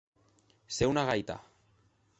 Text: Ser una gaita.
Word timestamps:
Ser 0.77 0.89
una 0.93 1.05
gaita. 1.11 1.39